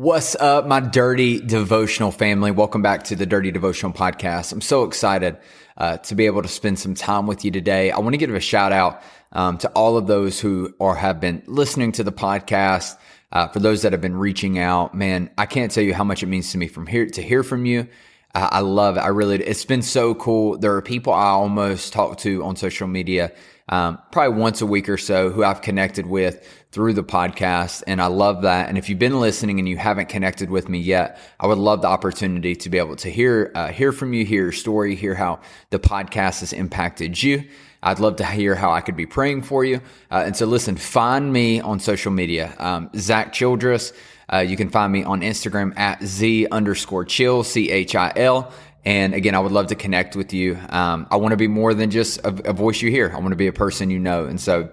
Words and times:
What's 0.00 0.34
up, 0.34 0.66
my 0.66 0.80
dirty 0.80 1.42
devotional 1.42 2.10
family? 2.10 2.50
Welcome 2.52 2.80
back 2.80 3.04
to 3.04 3.16
the 3.16 3.26
Dirty 3.26 3.50
Devotional 3.50 3.92
Podcast. 3.92 4.50
I'm 4.50 4.62
so 4.62 4.84
excited 4.84 5.36
uh, 5.76 5.98
to 5.98 6.14
be 6.14 6.24
able 6.24 6.40
to 6.40 6.48
spend 6.48 6.78
some 6.78 6.94
time 6.94 7.26
with 7.26 7.44
you 7.44 7.50
today. 7.50 7.90
I 7.90 7.98
want 7.98 8.14
to 8.14 8.16
give 8.16 8.34
a 8.34 8.40
shout 8.40 8.72
out 8.72 9.02
um, 9.32 9.58
to 9.58 9.68
all 9.72 9.98
of 9.98 10.06
those 10.06 10.40
who 10.40 10.74
are 10.80 10.94
have 10.94 11.20
been 11.20 11.42
listening 11.44 11.92
to 11.92 12.02
the 12.02 12.12
podcast. 12.12 12.96
Uh, 13.30 13.48
for 13.48 13.58
those 13.58 13.82
that 13.82 13.92
have 13.92 14.00
been 14.00 14.16
reaching 14.16 14.58
out, 14.58 14.94
man, 14.94 15.28
I 15.36 15.44
can't 15.44 15.70
tell 15.70 15.84
you 15.84 15.92
how 15.92 16.04
much 16.04 16.22
it 16.22 16.28
means 16.28 16.50
to 16.52 16.56
me 16.56 16.66
from 16.66 16.86
here 16.86 17.04
to 17.04 17.20
hear 17.20 17.42
from 17.42 17.66
you. 17.66 17.86
Uh, 18.34 18.48
I 18.50 18.60
love 18.60 18.96
it. 18.96 19.00
I 19.00 19.08
really, 19.08 19.42
it's 19.42 19.66
been 19.66 19.82
so 19.82 20.14
cool. 20.14 20.56
There 20.56 20.74
are 20.76 20.80
people 20.80 21.12
I 21.12 21.26
almost 21.26 21.92
talk 21.92 22.16
to 22.20 22.42
on 22.42 22.56
social 22.56 22.88
media 22.88 23.32
um, 23.70 23.98
probably 24.10 24.40
once 24.40 24.60
a 24.60 24.66
week 24.66 24.88
or 24.88 24.98
so 24.98 25.30
who 25.30 25.44
I've 25.44 25.62
connected 25.62 26.06
with 26.06 26.46
through 26.72 26.92
the 26.92 27.02
podcast. 27.02 27.82
And 27.86 28.00
I 28.00 28.06
love 28.06 28.42
that. 28.42 28.68
And 28.68 28.78
if 28.78 28.88
you've 28.88 28.98
been 28.98 29.20
listening 29.20 29.58
and 29.58 29.68
you 29.68 29.76
haven't 29.76 30.08
connected 30.08 30.50
with 30.50 30.68
me 30.68 30.78
yet, 30.78 31.18
I 31.38 31.46
would 31.46 31.58
love 31.58 31.82
the 31.82 31.88
opportunity 31.88 32.54
to 32.56 32.68
be 32.68 32.78
able 32.78 32.96
to 32.96 33.10
hear, 33.10 33.50
uh, 33.54 33.68
hear 33.68 33.92
from 33.92 34.12
you, 34.12 34.24
hear 34.24 34.44
your 34.44 34.52
story, 34.52 34.94
hear 34.94 35.14
how 35.14 35.40
the 35.70 35.78
podcast 35.80 36.40
has 36.40 36.52
impacted 36.52 37.20
you. 37.20 37.44
I'd 37.82 37.98
love 37.98 38.16
to 38.16 38.26
hear 38.26 38.54
how 38.54 38.70
I 38.70 38.82
could 38.82 38.96
be 38.96 39.06
praying 39.06 39.42
for 39.42 39.64
you. 39.64 39.80
Uh, 40.10 40.22
and 40.26 40.36
so 40.36 40.46
listen, 40.46 40.76
find 40.76 41.32
me 41.32 41.60
on 41.60 41.80
social 41.80 42.12
media. 42.12 42.54
Um, 42.58 42.90
Zach 42.96 43.32
Childress. 43.32 43.92
Uh, 44.32 44.38
you 44.38 44.56
can 44.56 44.68
find 44.68 44.92
me 44.92 45.02
on 45.02 45.22
Instagram 45.22 45.76
at 45.76 46.04
Z 46.04 46.46
underscore 46.52 47.04
chill, 47.04 47.42
C 47.42 47.70
H 47.70 47.96
I 47.96 48.12
L. 48.14 48.52
And 48.84 49.12
again, 49.12 49.34
I 49.34 49.40
would 49.40 49.52
love 49.52 49.68
to 49.68 49.74
connect 49.74 50.14
with 50.14 50.32
you. 50.32 50.58
Um, 50.68 51.06
I 51.10 51.16
want 51.16 51.32
to 51.32 51.36
be 51.36 51.48
more 51.48 51.74
than 51.74 51.90
just 51.90 52.20
a, 52.20 52.50
a, 52.50 52.52
voice 52.52 52.80
you 52.80 52.90
hear. 52.90 53.10
I 53.14 53.18
want 53.18 53.30
to 53.30 53.36
be 53.36 53.46
a 53.46 53.52
person 53.52 53.90
you 53.90 53.98
know. 53.98 54.24
And 54.24 54.40
so 54.40 54.70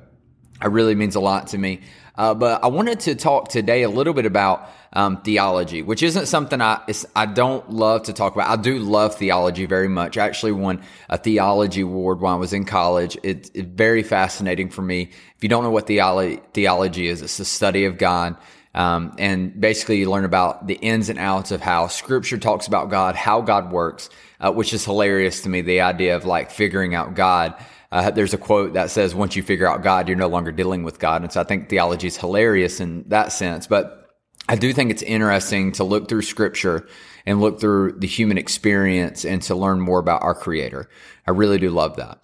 it 0.62 0.68
really 0.68 0.96
means 0.96 1.16
a 1.16 1.20
lot 1.20 1.48
to 1.48 1.58
me. 1.58 1.82
Uh, 2.18 2.34
but 2.34 2.64
I 2.64 2.68
wanted 2.68 3.02
to 3.02 3.16
talk 3.16 3.50
today 3.50 3.84
a 3.84 3.90
little 3.90 4.14
bit 4.14 4.26
about 4.26 4.70
um, 4.94 5.22
theology, 5.22 5.84
which 5.84 6.02
isn't 6.02 6.26
something 6.26 6.62
I 6.62 6.82
I 7.16 7.28
don't 7.28 7.70
love 7.72 8.04
to 8.04 8.14
talk 8.14 8.34
about. 8.34 8.50
I 8.50 8.60
do 8.60 8.80
love 8.80 9.16
theology 9.16 9.68
very 9.68 9.88
much. 9.88 10.18
I 10.18 10.26
actually 10.26 10.54
won 10.54 10.82
a 11.10 11.18
theology 11.18 11.82
award 11.82 12.20
when 12.20 12.34
I 12.34 12.36
was 12.36 12.54
in 12.54 12.66
college. 12.66 13.18
It, 13.22 13.52
it's 13.54 13.70
very 13.70 14.02
fascinating 14.02 14.70
for 14.70 14.82
me. 14.82 15.12
If 15.36 15.44
you 15.44 15.50
don't 15.50 15.64
know 15.64 15.70
what 15.70 15.86
theology 15.86 16.42
theology 16.54 17.08
is, 17.08 17.22
it's 17.22 17.38
the 17.38 17.46
study 17.46 17.86
of 17.86 18.00
God. 18.00 18.36
Um, 18.74 19.16
and 19.20 19.60
basically, 19.60 19.98
you 19.98 20.10
learn 20.10 20.26
about 20.26 20.66
the 20.66 20.76
ins 20.76 21.10
and 21.10 21.20
outs 21.20 21.52
of 21.52 21.62
how 21.62 21.88
Scripture 21.88 22.38
talks 22.38 22.66
about 22.68 22.90
God, 22.90 23.16
how 23.16 23.42
God 23.42 23.72
works, 23.72 24.10
uh, 24.40 24.52
which 24.52 24.74
is 24.74 24.86
hilarious 24.86 25.42
to 25.42 25.50
me. 25.50 25.62
The 25.62 25.82
idea 25.82 26.16
of 26.16 26.26
like 26.26 26.50
figuring 26.50 26.96
out 26.96 27.14
God. 27.14 27.54
Uh, 27.92 28.12
there's 28.12 28.34
a 28.34 28.38
quote 28.38 28.74
that 28.74 28.90
says, 28.90 29.16
"Once 29.16 29.36
you 29.36 29.44
figure 29.44 29.68
out 29.68 29.84
God, 29.84 30.08
you're 30.08 30.18
no 30.18 30.28
longer 30.28 30.52
dealing 30.52 30.84
with 30.84 31.00
God." 31.00 31.24
And 31.24 31.32
so 31.32 31.42
I 31.42 31.44
think 31.44 31.70
theology 31.70 32.08
is 32.08 32.18
hilarious 32.18 32.80
in 32.80 33.06
that 33.08 33.32
sense. 33.32 33.68
But 33.68 34.10
I 34.50 34.56
do 34.56 34.74
think 34.74 34.92
it's 34.92 35.02
interesting 35.02 35.72
to 35.74 35.84
look 35.84 36.08
through 36.08 36.22
Scripture 36.24 36.88
and 37.26 37.42
look 37.42 37.60
through 37.60 37.94
the 38.00 38.08
human 38.08 38.38
experience 38.38 39.26
and 39.26 39.42
to 39.44 39.56
learn 39.56 39.80
more 39.80 40.00
about 40.00 40.24
our 40.24 40.36
Creator. 40.36 40.90
I 41.26 41.32
really 41.32 41.60
do 41.60 41.70
love 41.70 41.98
that. 41.98 42.24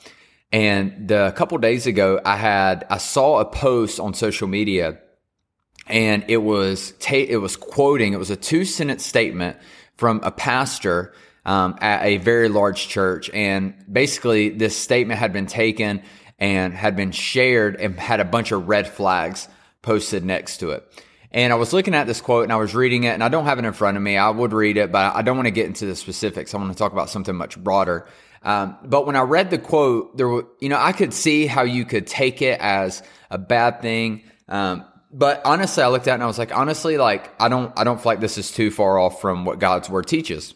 And 0.52 1.08
the, 1.08 1.28
a 1.28 1.32
couple 1.32 1.58
days 1.58 1.88
ago, 1.88 2.22
I 2.24 2.38
had 2.38 2.86
I 2.90 2.98
saw 2.98 3.40
a 3.40 3.46
post 3.46 4.00
on 4.00 4.14
social 4.14 4.48
media 4.48 5.00
and 5.88 6.24
it 6.28 6.38
was 6.38 6.94
ta- 7.00 7.16
it 7.16 7.38
was 7.38 7.58
quoting 7.58 8.14
it 8.14 8.20
was 8.20 8.30
a 8.30 8.36
two 8.36 8.66
sentence 8.66 9.06
statement 9.06 9.58
from 9.98 10.22
a 10.24 10.32
pastor 10.32 11.14
um, 11.46 11.78
at 11.82 12.04
a 12.04 12.18
very 12.18 12.50
large 12.50 12.88
church 12.88 13.30
and 13.32 13.74
basically 13.92 14.50
this 14.50 14.78
statement 14.78 15.20
had 15.20 15.34
been 15.34 15.48
taken 15.48 16.02
and 16.40 16.74
had 16.74 16.96
been 16.96 17.12
shared 17.12 17.76
and 17.76 18.00
had 18.00 18.20
a 18.20 18.26
bunch 18.26 18.52
of 18.52 18.68
red 18.68 18.88
flags 18.88 19.48
posted 19.82 20.24
next 20.24 20.58
to 20.58 20.72
it 20.72 20.88
and 21.34 21.52
I 21.52 21.56
was 21.56 21.74
looking 21.74 21.96
at 21.96 22.06
this 22.06 22.22
quote 22.22 22.44
and 22.44 22.54
I 22.54 22.58
was 22.58 22.76
reading 22.76 23.06
it 23.06 23.10
and 23.10 23.24
I 23.24 23.28
don't 23.28 23.46
have 23.46 23.58
it 23.58 23.66
in 23.66 23.74
front 23.74 23.98
of 23.98 24.04
me. 24.04 24.18
I 24.18 24.30
would 24.30 24.54
read 24.54 24.78
it, 24.78 24.92
but 24.92 25.16
I 25.16 25.24
don't 25.24 25.36
want 25.36 25.48
to 25.48 25.52
get 25.52 25.66
into 25.66 25.86
the 25.86 25.96
specifics. 25.96 26.54
I 26.54 26.58
want 26.58 26.72
to 26.72 26.78
talk 26.78 26.92
about 26.92 27.10
something 27.10 27.36
much 27.36 27.62
broader. 27.62 28.06
Um, 28.44 28.78
but 28.84 29.08
when 29.08 29.16
I 29.16 29.22
read 29.22 29.50
the 29.50 29.58
quote, 29.58 30.16
there 30.16 30.28
were, 30.28 30.46
you 30.60 30.70
know, 30.70 30.78
I 30.78 30.92
could 30.92 31.14
see 31.14 31.48
how 31.48 31.64
you 31.64 31.86
could 31.86 32.06
take 32.06 32.42
it 32.42 32.60
as 32.60 33.02
a 33.32 33.40
bad 33.40 33.82
thing. 33.82 34.24
Um, 34.48 34.86
but 35.12 35.42
honestly, 35.44 35.82
I 35.82 35.88
looked 35.88 36.08
at 36.08 36.12
it 36.12 36.16
and 36.16 36.24
I 36.24 36.28
was 36.28 36.38
like, 36.38 36.56
honestly, 36.56 36.98
like 36.98 37.34
I 37.42 37.50
don't, 37.50 37.74
I 37.78 37.84
don't 37.84 37.98
feel 37.98 38.12
like 38.12 38.20
this 38.20 38.38
is 38.38 38.52
too 38.52 38.70
far 38.70 39.00
off 39.00 39.20
from 39.20 39.44
what 39.44 39.58
God's 39.58 39.90
word 39.90 40.08
teaches. 40.08 40.54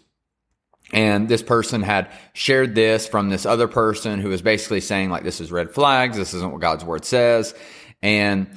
And 0.94 1.28
this 1.28 1.44
person 1.44 1.81
had 1.84 2.09
shared 2.34 2.75
this 2.75 3.08
from 3.08 3.30
this 3.30 3.46
other 3.46 3.68
person 3.68 4.20
who 4.20 4.30
was 4.30 4.42
basically 4.42 4.81
saying 4.81 5.09
like, 5.09 5.24
this 5.24 5.42
is 5.42 5.52
red 5.52 5.72
flags. 5.72 6.16
This 6.16 6.34
isn't 6.34 6.52
what 6.52 6.62
God's 6.62 6.86
word 6.86 7.03
says. 7.03 7.53
And 8.02 8.48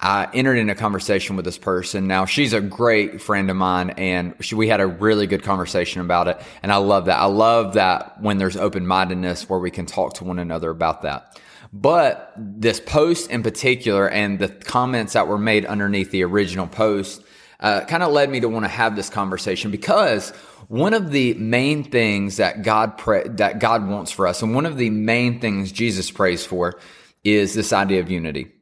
I 0.00 0.28
entered 0.32 0.58
in 0.58 0.70
a 0.70 0.74
conversation 0.74 1.34
with 1.34 1.44
this 1.44 1.58
person. 1.58 2.06
Now 2.06 2.24
she's 2.24 2.52
a 2.52 2.60
great 2.60 3.20
friend 3.20 3.50
of 3.50 3.56
mine 3.56 3.90
and 3.90 4.34
she, 4.40 4.54
we 4.54 4.68
had 4.68 4.80
a 4.80 4.86
really 4.86 5.26
good 5.26 5.42
conversation 5.42 6.00
about 6.00 6.28
it. 6.28 6.38
And 6.62 6.70
I 6.70 6.76
love 6.76 7.06
that. 7.06 7.18
I 7.18 7.24
love 7.24 7.74
that 7.74 8.20
when 8.20 8.38
there's 8.38 8.56
open 8.56 8.86
mindedness 8.86 9.48
where 9.48 9.58
we 9.58 9.70
can 9.70 9.86
talk 9.86 10.14
to 10.14 10.24
one 10.24 10.38
another 10.38 10.70
about 10.70 11.02
that. 11.02 11.40
But 11.72 12.32
this 12.36 12.80
post 12.80 13.30
in 13.30 13.42
particular 13.42 14.08
and 14.08 14.38
the 14.38 14.48
comments 14.48 15.14
that 15.14 15.26
were 15.26 15.38
made 15.38 15.66
underneath 15.66 16.10
the 16.10 16.22
original 16.24 16.66
post 16.66 17.22
uh, 17.60 17.84
kind 17.86 18.02
of 18.02 18.12
led 18.12 18.30
me 18.30 18.40
to 18.40 18.48
want 18.48 18.64
to 18.64 18.70
have 18.70 18.94
this 18.94 19.10
conversation 19.10 19.70
because 19.70 20.32
one 20.68 20.94
of 20.94 21.10
the 21.10 21.34
main 21.34 21.82
things 21.82 22.36
that 22.36 22.62
God 22.62 23.00
that 23.38 23.58
God 23.58 23.88
wants 23.88 24.12
for 24.12 24.26
us, 24.26 24.42
and 24.42 24.54
one 24.54 24.66
of 24.66 24.76
the 24.76 24.90
main 24.90 25.40
things 25.40 25.72
Jesus 25.72 26.10
prays 26.10 26.44
for, 26.44 26.78
is 27.24 27.54
this 27.54 27.72
idea 27.72 28.00
of 28.00 28.10
unity. 28.10 28.52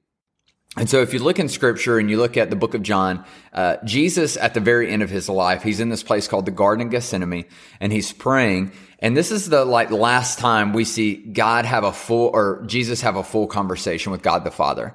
And 0.76 0.90
so, 0.90 1.00
if 1.00 1.14
you 1.14 1.20
look 1.20 1.38
in 1.38 1.48
scripture 1.48 1.98
and 1.98 2.10
you 2.10 2.18
look 2.18 2.36
at 2.36 2.50
the 2.50 2.56
book 2.56 2.74
of 2.74 2.82
John, 2.82 3.24
uh, 3.52 3.78
Jesus 3.84 4.36
at 4.36 4.54
the 4.54 4.60
very 4.60 4.90
end 4.90 5.02
of 5.02 5.10
his 5.10 5.28
life, 5.28 5.62
he's 5.62 5.80
in 5.80 5.88
this 5.88 6.02
place 6.02 6.28
called 6.28 6.44
the 6.44 6.50
Garden 6.50 6.86
of 6.86 6.92
Gethsemane 6.92 7.46
and 7.80 7.92
he's 7.92 8.12
praying. 8.12 8.72
And 8.98 9.16
this 9.16 9.30
is 9.30 9.48
the 9.48 9.64
like 9.64 9.90
last 9.90 10.38
time 10.38 10.74
we 10.74 10.84
see 10.84 11.16
God 11.16 11.64
have 11.64 11.84
a 11.84 11.92
full 11.92 12.30
or 12.32 12.62
Jesus 12.66 13.00
have 13.00 13.16
a 13.16 13.24
full 13.24 13.46
conversation 13.46 14.12
with 14.12 14.22
God 14.22 14.44
the 14.44 14.50
Father. 14.50 14.94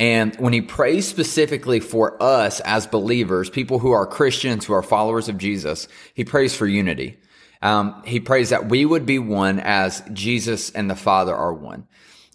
And 0.00 0.34
when 0.36 0.54
he 0.54 0.62
prays 0.62 1.06
specifically 1.06 1.78
for 1.78 2.20
us 2.22 2.60
as 2.60 2.86
believers, 2.86 3.50
people 3.50 3.78
who 3.78 3.90
are 3.90 4.06
Christians, 4.06 4.64
who 4.64 4.72
are 4.72 4.82
followers 4.82 5.28
of 5.28 5.36
Jesus, 5.36 5.88
he 6.14 6.24
prays 6.24 6.56
for 6.56 6.66
unity. 6.66 7.18
Um, 7.60 8.02
he 8.06 8.18
prays 8.18 8.48
that 8.48 8.70
we 8.70 8.86
would 8.86 9.04
be 9.04 9.18
one 9.18 9.60
as 9.60 10.02
Jesus 10.14 10.70
and 10.70 10.88
the 10.88 10.96
Father 10.96 11.36
are 11.36 11.52
one. 11.52 11.86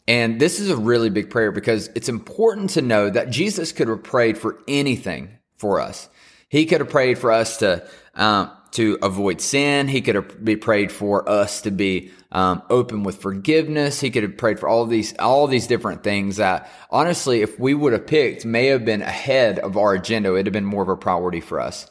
And 0.07 0.39
this 0.39 0.59
is 0.59 0.69
a 0.69 0.77
really 0.77 1.09
big 1.09 1.31
prayer 1.31 1.51
because 1.51 1.89
it's 1.95 2.07
important 2.07 2.69
to 2.71 2.83
know 2.83 3.09
that 3.09 3.31
Jesus 3.31 3.71
could 3.71 3.87
have 3.87 4.03
prayed 4.03 4.37
for 4.37 4.59
anything 4.67 5.39
for 5.57 5.79
us. 5.79 6.07
He 6.49 6.65
could 6.65 6.81
have 6.81 6.89
prayed 6.89 7.17
for 7.17 7.31
us 7.31 7.57
to, 7.57 7.87
um, 8.13 8.51
to 8.71 8.97
avoid 9.01 9.41
sin. 9.41 9.87
He 9.87 10.01
could 10.01 10.15
have 10.15 10.43
be 10.43 10.55
prayed 10.55 10.91
for 10.91 11.27
us 11.27 11.61
to 11.61 11.71
be 11.71 12.11
um, 12.31 12.61
open 12.69 13.03
with 13.03 13.21
forgiveness. 13.21 13.99
He 14.01 14.11
could 14.11 14.23
have 14.23 14.37
prayed 14.37 14.59
for 14.59 14.67
all 14.67 14.85
these 14.85 15.15
all 15.17 15.47
these 15.47 15.67
different 15.67 16.03
things 16.03 16.37
that 16.37 16.69
honestly, 16.89 17.41
if 17.41 17.57
we 17.59 17.73
would 17.73 17.93
have 17.93 18.07
picked, 18.07 18.45
may 18.45 18.67
have 18.67 18.85
been 18.85 19.01
ahead 19.01 19.59
of 19.59 19.77
our 19.77 19.93
agenda. 19.93 20.33
It'd 20.33 20.47
have 20.47 20.53
been 20.53 20.65
more 20.65 20.83
of 20.83 20.89
a 20.89 20.97
priority 20.97 21.39
for 21.39 21.59
us. 21.59 21.89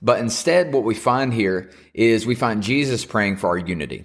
But 0.00 0.18
instead, 0.18 0.72
what 0.72 0.82
we 0.82 0.94
find 0.94 1.32
here 1.32 1.70
is 1.94 2.26
we 2.26 2.34
find 2.34 2.62
Jesus 2.62 3.04
praying 3.04 3.36
for 3.36 3.48
our 3.48 3.58
unity. 3.58 4.04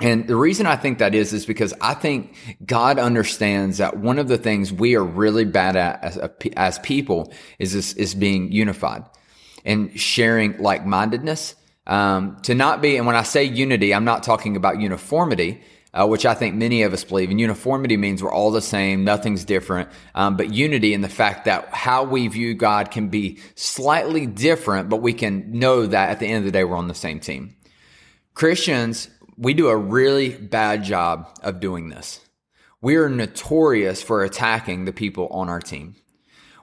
And 0.00 0.26
the 0.26 0.36
reason 0.36 0.66
I 0.66 0.76
think 0.76 0.98
that 0.98 1.14
is, 1.14 1.32
is 1.32 1.46
because 1.46 1.74
I 1.80 1.94
think 1.94 2.34
God 2.64 2.98
understands 2.98 3.78
that 3.78 3.98
one 3.98 4.18
of 4.18 4.28
the 4.28 4.38
things 4.38 4.72
we 4.72 4.96
are 4.96 5.04
really 5.04 5.44
bad 5.44 5.76
at 5.76 6.02
as, 6.02 6.18
as 6.56 6.78
people 6.80 7.32
is 7.58 7.72
this, 7.72 7.92
is 7.92 8.14
being 8.14 8.50
unified 8.52 9.04
and 9.64 9.98
sharing 9.98 10.58
like 10.58 10.86
mindedness. 10.86 11.54
Um, 11.86 12.38
to 12.42 12.54
not 12.54 12.80
be, 12.80 12.96
and 12.96 13.06
when 13.06 13.16
I 13.16 13.22
say 13.22 13.44
unity, 13.44 13.92
I'm 13.92 14.04
not 14.04 14.22
talking 14.22 14.56
about 14.56 14.80
uniformity, 14.80 15.60
uh, 15.92 16.06
which 16.06 16.24
I 16.24 16.34
think 16.34 16.54
many 16.54 16.82
of 16.82 16.92
us 16.92 17.04
believe. 17.04 17.30
And 17.30 17.40
uniformity 17.40 17.96
means 17.96 18.22
we're 18.22 18.32
all 18.32 18.50
the 18.50 18.62
same, 18.62 19.04
nothing's 19.04 19.44
different. 19.44 19.90
Um, 20.14 20.36
but 20.36 20.52
unity 20.52 20.94
in 20.94 21.02
the 21.02 21.08
fact 21.08 21.44
that 21.44 21.68
how 21.68 22.04
we 22.04 22.28
view 22.28 22.54
God 22.54 22.90
can 22.90 23.08
be 23.08 23.40
slightly 23.56 24.26
different, 24.26 24.88
but 24.88 24.98
we 24.98 25.12
can 25.12 25.58
know 25.58 25.86
that 25.86 26.10
at 26.10 26.18
the 26.18 26.26
end 26.26 26.38
of 26.38 26.44
the 26.44 26.52
day, 26.52 26.64
we're 26.64 26.76
on 26.76 26.88
the 26.88 26.94
same 26.94 27.20
team. 27.20 27.56
Christians 28.34 29.10
we 29.36 29.54
do 29.54 29.68
a 29.68 29.76
really 29.76 30.30
bad 30.30 30.84
job 30.84 31.28
of 31.42 31.60
doing 31.60 31.88
this. 31.88 32.20
We 32.80 32.96
are 32.96 33.08
notorious 33.08 34.02
for 34.02 34.24
attacking 34.24 34.84
the 34.84 34.92
people 34.92 35.28
on 35.28 35.48
our 35.48 35.60
team. 35.60 35.94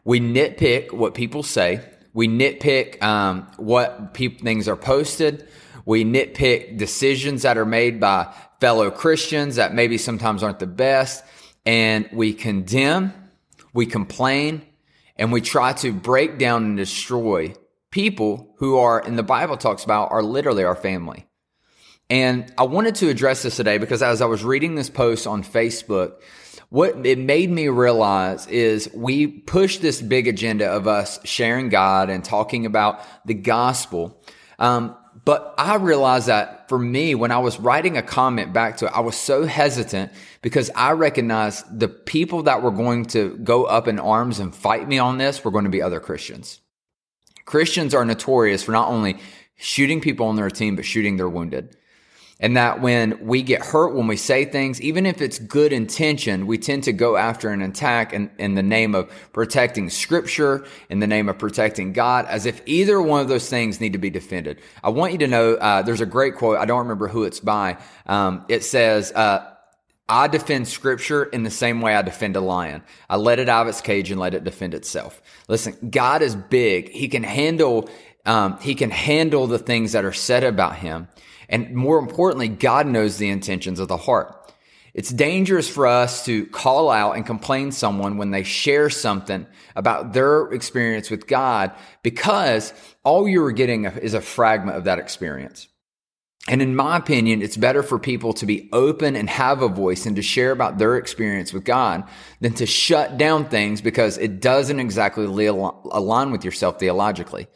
We 0.03 0.19
nitpick 0.19 0.91
what 0.91 1.13
people 1.13 1.43
say. 1.43 1.81
We 2.13 2.27
nitpick 2.27 3.01
um, 3.01 3.47
what 3.57 4.13
pe- 4.13 4.27
things 4.27 4.67
are 4.67 4.75
posted. 4.75 5.47
We 5.85 6.03
nitpick 6.03 6.77
decisions 6.77 7.43
that 7.43 7.57
are 7.57 7.65
made 7.65 7.99
by 7.99 8.33
fellow 8.59 8.91
Christians 8.91 9.55
that 9.55 9.73
maybe 9.73 9.97
sometimes 9.97 10.43
aren't 10.43 10.59
the 10.59 10.67
best. 10.67 11.23
And 11.65 12.09
we 12.11 12.33
condemn, 12.33 13.13
we 13.73 13.85
complain, 13.85 14.63
and 15.15 15.31
we 15.31 15.41
try 15.41 15.73
to 15.73 15.93
break 15.93 16.37
down 16.37 16.65
and 16.65 16.77
destroy 16.77 17.53
people 17.91 18.53
who 18.57 18.77
are, 18.77 18.99
in 18.99 19.15
the 19.15 19.23
Bible 19.23 19.57
talks 19.57 19.83
about, 19.83 20.11
are 20.11 20.23
literally 20.23 20.63
our 20.63 20.75
family. 20.75 21.28
And 22.09 22.51
I 22.57 22.63
wanted 22.63 22.95
to 22.95 23.09
address 23.09 23.43
this 23.43 23.55
today 23.55 23.77
because 23.77 24.01
as 24.01 24.21
I 24.21 24.25
was 24.25 24.43
reading 24.43 24.75
this 24.75 24.89
post 24.89 25.27
on 25.27 25.43
Facebook, 25.43 26.13
what 26.69 27.05
it 27.05 27.19
made 27.19 27.49
me 27.49 27.67
realize 27.67 28.47
is 28.47 28.89
we 28.93 29.27
push 29.27 29.77
this 29.77 30.01
big 30.01 30.27
agenda 30.27 30.67
of 30.67 30.87
us 30.87 31.19
sharing 31.23 31.69
God 31.69 32.09
and 32.09 32.23
talking 32.23 32.65
about 32.65 33.01
the 33.25 33.33
gospel. 33.33 34.23
Um, 34.57 34.95
but 35.25 35.53
I 35.57 35.75
realized 35.75 36.27
that 36.27 36.69
for 36.69 36.79
me, 36.79 37.13
when 37.15 37.31
I 37.31 37.39
was 37.39 37.59
writing 37.59 37.97
a 37.97 38.01
comment 38.01 38.53
back 38.53 38.77
to 38.77 38.85
it, 38.85 38.91
I 38.93 39.01
was 39.01 39.15
so 39.15 39.45
hesitant 39.45 40.11
because 40.41 40.71
I 40.75 40.91
recognized 40.91 41.79
the 41.79 41.87
people 41.87 42.43
that 42.43 42.61
were 42.61 42.71
going 42.71 43.05
to 43.07 43.37
go 43.37 43.65
up 43.65 43.87
in 43.87 43.99
arms 43.99 44.39
and 44.39 44.55
fight 44.55 44.87
me 44.87 44.97
on 44.99 45.17
this 45.17 45.43
were 45.43 45.51
going 45.51 45.65
to 45.65 45.69
be 45.69 45.81
other 45.81 45.99
Christians. 45.99 46.59
Christians 47.45 47.93
are 47.93 48.05
notorious 48.05 48.63
for 48.63 48.71
not 48.71 48.89
only 48.89 49.17
shooting 49.55 50.01
people 50.01 50.27
on 50.27 50.35
their 50.35 50.49
team, 50.49 50.75
but 50.75 50.85
shooting 50.85 51.17
their 51.17 51.29
wounded. 51.29 51.75
And 52.41 52.55
that 52.55 52.79
when 52.79 53.25
we 53.25 53.43
get 53.43 53.61
hurt, 53.61 53.93
when 53.93 54.07
we 54.07 54.15
say 54.15 54.45
things, 54.45 54.81
even 54.81 55.05
if 55.05 55.21
it's 55.21 55.39
good 55.39 55.73
intention, 55.73 56.47
we 56.47 56.57
tend 56.57 56.83
to 56.85 56.93
go 56.93 57.17
after 57.17 57.49
an 57.49 57.61
attack 57.61 58.13
in, 58.13 58.31
in 58.37 58.55
the 58.55 58.63
name 58.63 58.95
of 58.95 59.11
protecting 59.33 59.89
scripture, 59.89 60.65
in 60.89 60.99
the 60.99 61.07
name 61.07 61.27
of 61.27 61.37
protecting 61.37 61.91
God, 61.91 62.25
as 62.27 62.45
if 62.45 62.61
either 62.65 63.01
one 63.01 63.19
of 63.19 63.27
those 63.27 63.49
things 63.49 63.81
need 63.81 63.91
to 63.91 63.99
be 63.99 64.09
defended. 64.09 64.61
I 64.81 64.89
want 64.89 65.11
you 65.11 65.17
to 65.17 65.27
know, 65.27 65.55
uh, 65.55 65.81
there's 65.81 65.99
a 65.99 66.05
great 66.05 66.35
quote. 66.35 66.57
I 66.57 66.65
don't 66.65 66.79
remember 66.79 67.09
who 67.09 67.25
it's 67.25 67.41
by. 67.41 67.77
Um, 68.05 68.45
it 68.47 68.63
says, 68.63 69.11
uh, 69.11 69.55
I 70.07 70.27
defend 70.29 70.67
scripture 70.67 71.25
in 71.25 71.43
the 71.43 71.51
same 71.51 71.81
way 71.81 71.93
I 71.93 72.01
defend 72.01 72.37
a 72.37 72.41
lion. 72.41 72.83
I 73.09 73.17
let 73.17 73.39
it 73.39 73.49
out 73.49 73.63
of 73.63 73.67
its 73.67 73.81
cage 73.81 74.11
and 74.11 74.19
let 74.19 74.33
it 74.33 74.45
defend 74.45 74.73
itself. 74.73 75.21
Listen, 75.49 75.77
God 75.91 76.21
is 76.21 76.35
big. 76.35 76.89
He 76.89 77.09
can 77.09 77.21
handle, 77.21 77.89
um, 78.25 78.57
he 78.59 78.75
can 78.75 78.91
handle 78.91 79.45
the 79.45 79.59
things 79.59 79.91
that 79.91 80.05
are 80.05 80.13
said 80.13 80.45
about 80.45 80.77
him. 80.77 81.09
And 81.49 81.73
more 81.73 81.99
importantly, 81.99 82.47
God 82.47 82.87
knows 82.87 83.17
the 83.17 83.29
intentions 83.29 83.79
of 83.79 83.87
the 83.87 83.97
heart. 83.97 84.35
It's 84.93 85.09
dangerous 85.09 85.69
for 85.69 85.87
us 85.87 86.25
to 86.25 86.45
call 86.47 86.89
out 86.89 87.15
and 87.15 87.25
complain 87.25 87.71
someone 87.71 88.17
when 88.17 88.31
they 88.31 88.43
share 88.43 88.89
something 88.89 89.45
about 89.75 90.13
their 90.13 90.51
experience 90.51 91.09
with 91.09 91.27
God 91.27 91.71
because 92.03 92.73
all 93.03 93.27
you 93.27 93.43
are 93.43 93.51
getting 93.51 93.85
is 93.85 94.13
a 94.13 94.21
fragment 94.21 94.77
of 94.77 94.85
that 94.85 94.99
experience. 94.99 95.67
And 96.47 96.61
in 96.61 96.75
my 96.75 96.97
opinion, 96.97 97.41
it's 97.41 97.57
better 97.57 97.83
for 97.83 97.99
people 97.99 98.33
to 98.33 98.45
be 98.45 98.69
open 98.73 99.15
and 99.15 99.29
have 99.29 99.61
a 99.61 99.67
voice 99.67 100.05
and 100.05 100.15
to 100.15 100.21
share 100.21 100.51
about 100.51 100.79
their 100.79 100.97
experience 100.97 101.53
with 101.53 101.63
God 101.63 102.03
than 102.39 102.53
to 102.55 102.65
shut 102.65 103.17
down 103.17 103.45
things 103.49 103.81
because 103.81 104.17
it 104.17 104.39
doesn't 104.39 104.79
exactly 104.79 105.25
align 105.25 106.31
with 106.31 106.43
yourself 106.43 106.79
theologically. 106.79 107.47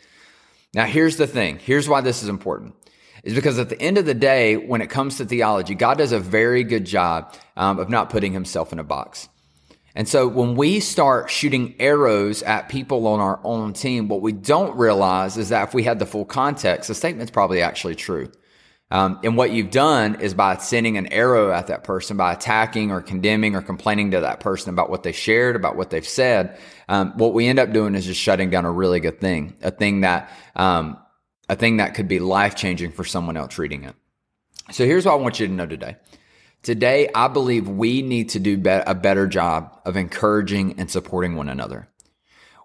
Now, 0.76 0.86
here's 0.86 1.18
the 1.18 1.28
thing. 1.28 1.60
Here's 1.60 1.90
why 1.90 2.02
this 2.02 2.22
is 2.22 2.30
important 2.30 2.76
is 3.24 3.34
because 3.34 3.58
at 3.58 3.70
the 3.70 3.82
end 3.82 3.98
of 3.98 4.06
the 4.06 4.14
day, 4.14 4.58
when 4.58 4.82
it 4.82 4.90
comes 4.90 5.18
to 5.18 5.26
theology, 5.26 5.76
God 5.76 5.98
does 5.98 6.12
a 6.12 6.20
very 6.20 6.64
good 6.64 6.86
job 6.86 7.34
um, 7.56 7.80
of 7.80 7.90
not 7.90 8.10
putting 8.10 8.34
himself 8.34 8.74
in 8.74 8.80
a 8.80 8.84
box. 8.84 9.30
And 9.96 10.08
so 10.08 10.28
when 10.28 10.56
we 10.56 10.80
start 10.80 11.30
shooting 11.30 11.76
arrows 11.80 12.42
at 12.42 12.68
people 12.68 13.06
on 13.08 13.20
our 13.20 13.40
own 13.44 13.74
team, 13.74 14.08
what 14.08 14.22
we 14.22 14.32
don't 14.32 14.76
realize 14.76 15.38
is 15.38 15.50
that 15.50 15.68
if 15.68 15.74
we 15.74 15.84
had 15.84 16.00
the 16.00 16.06
full 16.06 16.26
context, 16.26 16.88
the 16.88 16.96
statement's 16.96 17.32
probably 17.32 17.62
actually 17.62 17.96
true. 17.96 18.32
Um, 18.90 19.20
and 19.24 19.38
what 19.38 19.52
you've 19.52 19.72
done 19.72 20.22
is 20.22 20.34
by 20.34 20.58
sending 20.58 20.98
an 20.98 21.08
arrow 21.08 21.52
at 21.52 21.68
that 21.68 21.84
person, 21.84 22.18
by 22.18 22.34
attacking 22.34 22.92
or 22.92 23.02
condemning 23.02 23.56
or 23.56 23.62
complaining 23.62 24.12
to 24.12 24.20
that 24.20 24.40
person 24.40 24.72
about 24.72 24.90
what 24.90 25.04
they 25.04 25.12
shared, 25.12 25.56
about 25.56 25.76
what 25.76 25.90
they've 25.90 26.08
said, 26.08 26.60
um, 26.90 27.14
what 27.18 27.34
we 27.34 27.48
end 27.48 27.58
up 27.58 27.72
doing 27.72 27.96
is 27.96 28.06
just 28.06 28.20
shutting 28.20 28.50
down 28.50 28.66
a 28.66 28.72
really 28.72 29.00
good 29.00 29.20
thing, 29.20 29.56
a 29.64 29.72
thing 29.72 30.02
that 30.02 30.32
um, 30.56 30.98
a 31.50 31.56
thing 31.56 31.78
that 31.78 31.94
could 31.94 32.08
be 32.08 32.20
life 32.20 32.56
changing 32.56 32.92
for 32.92 33.04
someone 33.04 33.38
else 33.38 33.58
reading 33.58 33.84
it. 33.84 33.96
So 34.72 34.86
here's 34.86 35.06
what 35.06 35.14
I 35.14 35.16
want 35.16 35.40
you 35.40 35.48
to 35.48 35.54
know 35.54 35.66
today. 35.66 35.98
Today, 36.62 37.10
I 37.14 37.28
believe 37.28 37.68
we 37.68 38.02
need 38.02 38.30
to 38.30 38.40
do 38.40 38.62
a 38.66 38.96
better 38.96 39.28
job 39.28 39.82
of 39.86 39.98
encouraging 39.98 40.80
and 40.80 40.90
supporting 40.90 41.36
one 41.36 41.50
another. 41.50 41.90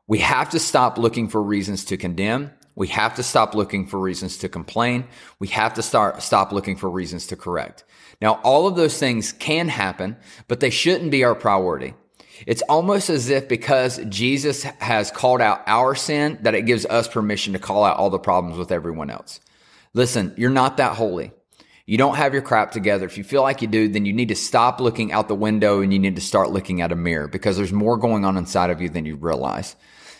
We 0.07 0.19
have 0.19 0.51
to 0.51 0.61
stop 0.61 0.99
looking 0.99 1.29
for 1.29 1.43
reasons 1.43 1.85
to 1.87 1.97
condemn. 1.97 2.53
We 2.77 2.87
have 2.89 3.17
to 3.17 3.25
stop 3.25 3.57
looking 3.57 3.89
for 3.89 3.99
reasons 3.99 4.39
to 4.39 4.49
complain. 4.49 5.05
We 5.41 5.49
have 5.49 5.75
to 5.75 5.83
start, 5.83 6.23
stop 6.23 6.53
looking 6.53 6.77
for 6.77 6.89
reasons 6.89 7.27
to 7.27 7.37
correct. 7.37 7.85
Now, 8.23 8.35
all 8.45 8.69
of 8.69 8.77
those 8.77 8.97
things 8.99 9.33
can 9.33 9.67
happen, 9.67 10.17
but 10.47 10.61
they 10.61 10.71
shouldn't 10.71 11.11
be 11.11 11.25
our 11.25 11.35
priority. 11.35 11.95
It's 12.46 12.62
almost 12.62 13.11
as 13.11 13.29
if 13.29 13.49
because 13.49 14.00
Jesus 14.08 14.62
has 14.62 15.11
called 15.11 15.40
out 15.40 15.62
our 15.67 15.94
sin, 15.94 16.38
that 16.43 16.55
it 16.55 16.62
gives 16.67 16.87
us 16.87 17.08
permission 17.08 17.52
to 17.52 17.58
call 17.58 17.85
out 17.85 17.96
all 17.96 18.11
the 18.11 18.19
problems 18.19 18.58
with 18.58 18.73
everyone 18.73 19.11
else. 19.11 19.40
Listen, 19.94 20.35
you're 20.37 20.50
not 20.50 20.76
that 20.76 20.96
holy. 20.96 21.32
You 21.87 21.96
don't 21.96 22.17
have 22.17 22.35
your 22.35 22.43
crap 22.43 22.70
together. 22.70 23.06
If 23.06 23.17
you 23.17 23.25
feel 23.25 23.40
like 23.40 23.62
you 23.62 23.69
do, 23.69 23.88
then 23.88 24.05
you 24.05 24.12
need 24.12 24.29
to 24.29 24.37
stop 24.37 24.79
looking 24.79 25.11
out 25.11 25.26
the 25.26 25.35
window 25.35 25.81
and 25.81 25.90
you 25.90 25.99
need 25.99 26.17
to 26.17 26.23
start 26.23 26.50
looking 26.50 26.82
at 26.82 26.93
a 26.93 26.96
mirror 26.96 27.29
because 27.29 27.56
there's 27.56 27.73
more 27.73 27.96
going 27.96 28.26
on 28.26 28.37
inside 28.37 28.69
of 28.69 28.82
you 28.82 28.91
than 28.91 29.06
you 29.06 29.17
realize. 29.17 29.75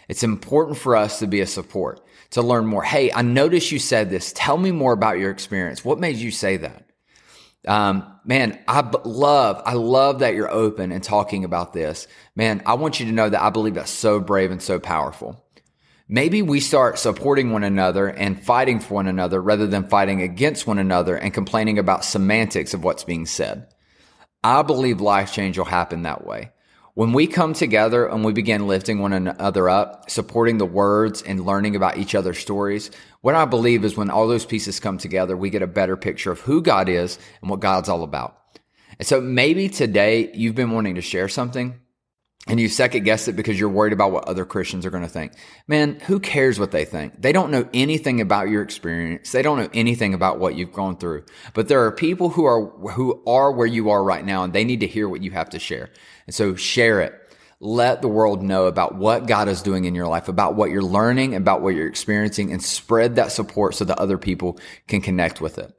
It's 0.09 0.23
important 0.23 0.79
for 0.79 0.97
us 0.97 1.19
to 1.19 1.27
be 1.27 1.43
a 1.43 1.47
support, 1.47 2.01
to 2.31 2.41
learn 2.41 2.65
more. 2.65 2.83
Hey, 2.83 3.13
I 3.13 3.21
noticed 3.21 3.71
you 3.71 3.79
said 3.79 4.09
this. 4.09 4.33
Tell 4.35 4.57
me 4.57 4.73
more 4.73 4.95
about 4.95 5.19
your 5.19 5.31
experience. 5.31 5.85
What 5.85 6.01
made 6.01 6.17
you 6.17 6.31
say 6.31 6.57
that? 6.57 6.88
Um, 7.67 8.19
man, 8.25 8.59
I 8.69 8.83
b- 8.83 8.99
love, 9.05 9.63
I 9.65 9.75
love 9.75 10.21
that 10.21 10.35
you're 10.35 10.51
open 10.51 10.93
and 10.93 11.03
talking 11.03 11.45
about 11.45 11.73
this. 11.73 12.07
Man, 12.37 12.63
I 12.67 12.75
want 12.75 13.01
you 13.01 13.07
to 13.07 13.13
know 13.13 13.29
that 13.29 13.43
I 13.43 13.51
believe 13.51 13.75
that's 13.75 13.91
so 13.91 14.21
brave 14.21 14.51
and 14.51 14.63
so 14.63 14.79
powerful. 14.79 15.45
Maybe 16.09 16.41
we 16.41 16.61
start 16.61 16.99
supporting 16.99 17.53
one 17.53 17.65
another 17.65 18.07
and 18.07 18.43
fighting 18.43 18.81
for 18.81 18.95
one 18.95 19.09
another 19.09 19.43
rather 19.43 19.67
than 19.67 19.89
fighting 19.89 20.23
against 20.23 20.67
one 20.67 20.79
another 20.79 21.17
and 21.17 21.35
complaining 21.35 21.79
about 21.79 22.05
semantics 22.05 22.73
of 22.73 22.83
what's 22.83 23.05
being 23.05 23.27
said. 23.27 23.67
I 24.43 24.63
believe 24.63 25.01
life 25.03 25.33
change 25.33 25.59
will 25.59 25.67
happen 25.67 26.03
that 26.03 26.25
way. 26.27 26.53
When 26.99 27.13
we 27.13 27.29
come 27.29 27.53
together 27.55 28.09
and 28.09 28.25
we 28.25 28.33
begin 28.33 28.67
lifting 28.67 28.99
one 28.99 29.13
another 29.13 29.69
up, 29.69 30.11
supporting 30.11 30.59
the 30.59 30.67
words 30.67 31.23
and 31.23 31.47
learning 31.47 31.77
about 31.77 31.97
each 31.97 32.17
other's 32.17 32.41
stories, 32.41 32.91
what 33.21 33.37
I 33.37 33.45
believe 33.45 33.85
is 33.85 33.97
when 33.97 34.11
all 34.11 34.27
those 34.27 34.45
pieces 34.45 34.81
come 34.81 34.99
together, 34.99 35.37
we 35.37 35.49
get 35.49 35.63
a 35.63 35.69
better 35.69 35.97
picture 35.97 36.33
of 36.33 36.41
who 36.41 36.61
God 36.61 36.89
is 36.89 37.21
and 37.41 37.49
what 37.49 37.61
God's 37.61 37.89
all 37.89 38.03
about. 38.03 38.37
And 38.99 39.07
so 39.07 39.21
maybe 39.21 39.69
today 39.69 40.33
you've 40.35 40.57
been 40.57 40.73
wanting 40.73 40.97
to 40.97 41.01
share 41.01 41.29
something 41.29 41.79
and 42.49 42.59
you 42.59 42.69
second 42.69 43.05
guess 43.05 43.29
it 43.29 43.37
because 43.37 43.61
you're 43.61 43.69
worried 43.69 43.93
about 43.93 44.11
what 44.11 44.27
other 44.27 44.45
Christians 44.45 44.87
are 44.87 44.91
going 44.91 45.03
to 45.03 45.09
think. 45.09 45.33
Man, 45.67 46.01
who 46.01 46.19
cares 46.19 46.59
what 46.59 46.71
they 46.71 46.85
think? 46.85 47.21
They 47.21 47.33
don't 47.33 47.51
know 47.51 47.69
anything 47.75 48.21
about 48.21 48.49
your 48.49 48.63
experience. 48.63 49.33
They 49.33 49.43
don't 49.43 49.59
know 49.59 49.69
anything 49.75 50.15
about 50.15 50.39
what 50.39 50.55
you've 50.55 50.73
gone 50.73 50.97
through. 50.97 51.25
But 51.53 51.69
there 51.69 51.85
are 51.85 51.93
people 51.93 52.31
who 52.31 52.47
are 52.47 52.67
who 52.91 53.23
are 53.27 53.53
where 53.53 53.67
you 53.67 53.91
are 53.91 54.03
right 54.03 54.25
now 54.25 54.45
and 54.45 54.53
they 54.53 54.65
need 54.65 54.81
to 54.81 54.87
hear 54.87 55.09
what 55.09 55.23
you 55.23 55.31
have 55.33 55.51
to 55.51 55.59
share. 55.59 55.91
And 56.27 56.35
so 56.35 56.55
share 56.55 57.01
it. 57.03 57.15
Let 57.61 58.03
the 58.03 58.09
world 58.09 58.43
know 58.43 58.67
about 58.67 58.95
what 58.95 59.27
God 59.27 59.49
is 59.49 59.63
doing 59.63 59.85
in 59.85 59.95
your 59.95 60.07
life, 60.07 60.29
about 60.29 60.55
what 60.55 60.71
you're 60.71 60.81
learning, 60.81 61.35
about 61.35 61.61
what 61.61 61.75
you're 61.75 61.89
experiencing 61.89 62.53
and 62.53 62.63
spread 62.63 63.17
that 63.17 63.33
support 63.33 63.75
so 63.75 63.85
that 63.85 63.99
other 63.99 64.17
people 64.17 64.59
can 64.87 65.01
connect 65.01 65.41
with 65.41 65.59
it. 65.59 65.78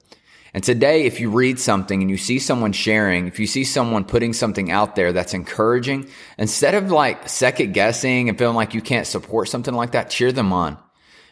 And 0.54 0.64
today, 0.64 1.04
if 1.06 1.20
you 1.20 1.30
read 1.30 1.60
something 1.60 2.02
and 2.02 2.10
you 2.10 2.18
see 2.18 2.40
someone 2.40 2.72
sharing, 2.72 3.28
if 3.28 3.40
you 3.40 3.46
see 3.46 3.64
someone 3.64 4.04
putting 4.04 4.34
something 4.34 4.72
out 4.72 4.96
there 4.96 5.14
that's 5.14 5.34
encouraging, 5.34 6.10
instead 6.38 6.74
of 6.74 6.92
like 6.92 7.30
second 7.30 7.74
guessing 7.74 8.30
and 8.30 8.38
feeling 8.38 8.56
like 8.56 8.74
you 8.74 8.82
can't 8.82 9.06
support 9.06 9.48
something 9.48 9.74
like 9.74 9.92
that, 9.92 10.10
cheer 10.10 10.32
them 10.32 10.52
on. 10.52 10.78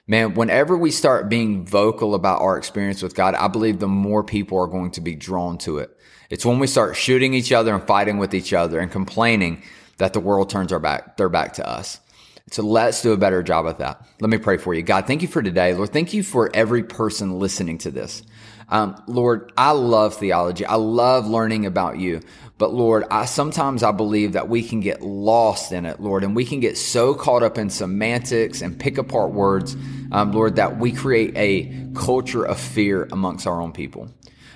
Man, 0.05 0.35
whenever 0.35 0.77
we 0.77 0.91
start 0.91 1.29
being 1.29 1.65
vocal 1.65 2.15
about 2.15 2.41
our 2.41 2.57
experience 2.57 3.01
with 3.01 3.15
God, 3.15 3.35
I 3.35 3.47
believe 3.47 3.79
the 3.79 3.87
more 3.87 4.23
people 4.23 4.59
are 4.59 4.67
going 4.67 4.91
to 4.91 5.01
be 5.01 5.15
drawn 5.15 5.57
to 5.59 5.79
it. 5.79 5.89
It's 6.29 6.45
when 6.45 6.59
we 6.59 6.67
start 6.67 6.95
shooting 6.95 7.33
each 7.33 7.51
other 7.51 7.73
and 7.73 7.85
fighting 7.85 8.17
with 8.17 8.33
each 8.33 8.53
other 8.53 8.79
and 8.79 8.91
complaining 8.91 9.63
that 9.97 10.13
the 10.13 10.19
world 10.19 10.49
turns 10.49 10.71
our 10.71 10.79
back, 10.79 11.17
their 11.17 11.27
back 11.29 11.53
to 11.53 11.67
us. 11.67 11.99
So 12.51 12.63
let's 12.63 13.01
do 13.01 13.11
a 13.11 13.17
better 13.17 13.43
job 13.43 13.65
of 13.65 13.79
that. 13.79 14.05
Let 14.21 14.29
me 14.29 14.37
pray 14.37 14.57
for 14.57 14.73
you. 14.73 14.81
God, 14.81 15.07
thank 15.07 15.21
you 15.21 15.27
for 15.27 15.41
today. 15.41 15.73
Lord, 15.73 15.91
thank 15.91 16.13
you 16.13 16.23
for 16.23 16.49
every 16.53 16.83
person 16.83 17.39
listening 17.39 17.77
to 17.79 17.91
this. 17.91 18.23
Um, 18.69 19.01
Lord, 19.07 19.51
I 19.57 19.71
love 19.71 20.15
theology. 20.15 20.65
I 20.65 20.75
love 20.75 21.27
learning 21.27 21.65
about 21.65 21.99
you. 21.99 22.21
But 22.57 22.73
Lord, 22.73 23.05
I 23.11 23.25
sometimes 23.25 23.83
I 23.83 23.91
believe 23.91 24.33
that 24.33 24.49
we 24.49 24.63
can 24.63 24.79
get 24.79 25.01
lost 25.01 25.71
in 25.71 25.85
it, 25.85 25.99
Lord, 25.99 26.23
and 26.23 26.35
we 26.35 26.43
can 26.43 26.59
get 26.59 26.77
so 26.77 27.13
caught 27.13 27.43
up 27.43 27.57
in 27.57 27.69
semantics 27.69 28.61
and 28.61 28.79
pick 28.79 28.97
apart 28.97 29.31
words, 29.31 29.75
um, 30.11 30.31
Lord, 30.31 30.55
that 30.55 30.79
we 30.79 30.91
create 30.91 31.37
a 31.37 31.93
culture 31.93 32.43
of 32.43 32.59
fear 32.59 33.07
amongst 33.11 33.45
our 33.45 33.61
own 33.61 33.73
people. 33.73 34.09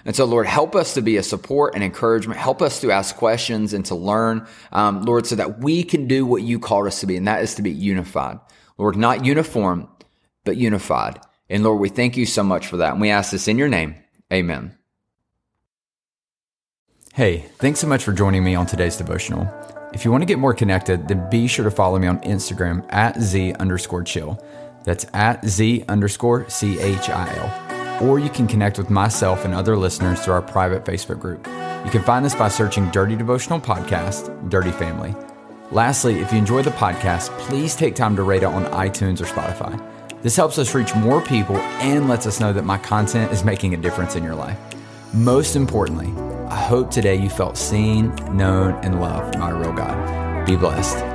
And 0.03 0.15
so, 0.15 0.25
Lord, 0.25 0.47
help 0.47 0.75
us 0.75 0.95
to 0.95 1.01
be 1.01 1.17
a 1.17 1.23
support 1.23 1.75
and 1.75 1.83
encouragement. 1.83 2.39
Help 2.39 2.63
us 2.63 2.81
to 2.81 2.91
ask 2.91 3.15
questions 3.15 3.71
and 3.71 3.85
to 3.85 3.95
learn, 3.95 4.47
um, 4.71 5.03
Lord, 5.03 5.27
so 5.27 5.35
that 5.35 5.59
we 5.59 5.83
can 5.83 6.07
do 6.07 6.25
what 6.25 6.41
you 6.41 6.57
called 6.57 6.87
us 6.87 7.01
to 7.01 7.05
be, 7.05 7.17
and 7.17 7.27
that 7.27 7.43
is 7.43 7.53
to 7.55 7.61
be 7.61 7.71
unified. 7.71 8.39
Lord, 8.79 8.95
not 8.95 9.25
uniform, 9.25 9.87
but 10.43 10.57
unified. 10.57 11.19
And 11.51 11.63
Lord, 11.63 11.79
we 11.79 11.89
thank 11.89 12.17
you 12.17 12.25
so 12.25 12.43
much 12.43 12.65
for 12.65 12.77
that. 12.77 12.93
And 12.93 13.01
we 13.01 13.11
ask 13.11 13.31
this 13.31 13.47
in 13.47 13.59
your 13.59 13.67
name. 13.67 14.00
Amen. 14.31 14.77
Hey, 17.13 17.49
thanks 17.57 17.81
so 17.81 17.87
much 17.87 18.03
for 18.03 18.13
joining 18.13 18.43
me 18.43 18.55
on 18.55 18.65
today's 18.65 18.95
devotional. 18.95 19.51
If 19.93 20.05
you 20.05 20.11
want 20.11 20.21
to 20.21 20.25
get 20.25 20.39
more 20.39 20.53
connected, 20.53 21.09
then 21.09 21.29
be 21.29 21.47
sure 21.47 21.65
to 21.65 21.71
follow 21.71 21.99
me 21.99 22.07
on 22.07 22.19
Instagram 22.21 22.85
at 22.93 23.19
Z 23.19 23.53
underscore 23.55 24.03
chill. 24.03 24.41
That's 24.85 25.05
at 25.13 25.45
Z 25.45 25.83
underscore 25.89 26.49
C 26.49 26.79
H 26.79 27.09
I 27.09 27.35
L. 27.35 28.07
Or 28.07 28.17
you 28.17 28.29
can 28.29 28.47
connect 28.47 28.77
with 28.77 28.89
myself 28.89 29.43
and 29.43 29.53
other 29.53 29.75
listeners 29.75 30.21
through 30.21 30.35
our 30.35 30.41
private 30.41 30.85
Facebook 30.85 31.19
group. 31.19 31.45
You 31.85 31.91
can 31.91 32.01
find 32.03 32.23
this 32.23 32.33
by 32.33 32.47
searching 32.47 32.89
Dirty 32.91 33.17
Devotional 33.17 33.59
Podcast, 33.59 34.49
Dirty 34.49 34.71
Family. 34.71 35.13
Lastly, 35.71 36.19
if 36.19 36.31
you 36.31 36.37
enjoy 36.37 36.61
the 36.61 36.71
podcast, 36.71 37.29
please 37.39 37.75
take 37.75 37.95
time 37.95 38.15
to 38.15 38.23
rate 38.23 38.43
it 38.43 38.45
on 38.45 38.65
iTunes 38.67 39.21
or 39.21 39.25
Spotify. 39.25 39.79
This 40.21 40.35
helps 40.35 40.59
us 40.59 40.75
reach 40.75 40.93
more 40.93 41.19
people 41.21 41.57
and 41.57 42.07
lets 42.07 42.27
us 42.27 42.39
know 42.39 42.53
that 42.53 42.63
my 42.63 42.77
content 42.77 43.31
is 43.31 43.43
making 43.43 43.73
a 43.73 43.77
difference 43.77 44.15
in 44.15 44.23
your 44.23 44.35
life. 44.35 44.57
Most 45.13 45.55
importantly, 45.55 46.13
I 46.47 46.61
hope 46.61 46.91
today 46.91 47.15
you 47.15 47.29
felt 47.29 47.57
seen, 47.57 48.13
known, 48.35 48.73
and 48.83 49.01
loved 49.01 49.39
by 49.39 49.49
a 49.49 49.55
real 49.55 49.73
God. 49.73 50.45
Be 50.45 50.55
blessed. 50.55 51.10